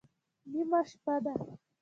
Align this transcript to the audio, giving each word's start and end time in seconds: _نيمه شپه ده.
_نيمه 0.51 0.79
شپه 0.89 1.15
ده. 1.23 1.33